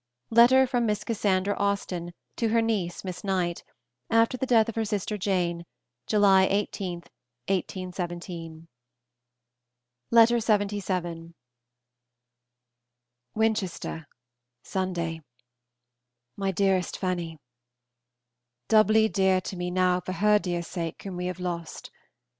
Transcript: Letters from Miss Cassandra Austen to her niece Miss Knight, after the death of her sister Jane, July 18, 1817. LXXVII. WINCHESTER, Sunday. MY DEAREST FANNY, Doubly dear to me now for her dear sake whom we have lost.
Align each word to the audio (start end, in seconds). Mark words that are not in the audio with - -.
Letters 0.31 0.67
from 0.67 0.87
Miss 0.87 1.03
Cassandra 1.03 1.53
Austen 1.59 2.15
to 2.37 2.47
her 2.49 2.59
niece 2.59 3.03
Miss 3.03 3.23
Knight, 3.23 3.63
after 4.09 4.35
the 4.35 4.47
death 4.47 4.67
of 4.67 4.73
her 4.73 4.83
sister 4.83 5.15
Jane, 5.15 5.63
July 6.07 6.45
18, 6.49 7.03
1817. 7.47 8.67
LXXVII. 10.11 11.33
WINCHESTER, 13.35 14.07
Sunday. 14.63 15.21
MY 16.35 16.51
DEAREST 16.51 16.97
FANNY, 16.97 17.37
Doubly 18.69 19.07
dear 19.07 19.39
to 19.41 19.55
me 19.55 19.69
now 19.69 19.99
for 19.99 20.13
her 20.13 20.39
dear 20.39 20.63
sake 20.63 21.03
whom 21.03 21.15
we 21.15 21.27
have 21.27 21.39
lost. 21.39 21.91